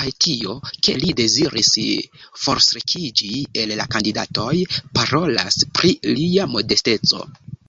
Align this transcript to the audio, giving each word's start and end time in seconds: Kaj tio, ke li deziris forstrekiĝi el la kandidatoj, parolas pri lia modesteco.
Kaj 0.00 0.06
tio, 0.24 0.56
ke 0.86 0.94
li 1.02 1.12
deziris 1.20 1.70
forstrekiĝi 2.46 3.32
el 3.64 3.78
la 3.82 3.90
kandidatoj, 3.96 4.52
parolas 5.00 5.64
pri 5.80 5.98
lia 6.20 6.54
modesteco. 6.58 7.28